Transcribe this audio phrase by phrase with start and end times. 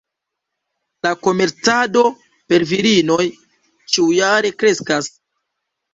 [1.07, 2.03] La komercado
[2.53, 3.27] per virinoj
[3.97, 5.15] ĉiujare kreskas.